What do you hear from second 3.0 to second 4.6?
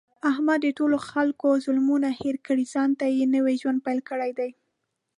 یې نوی ژوند پیل کړی دی.